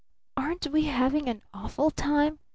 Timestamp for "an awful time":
1.29-2.39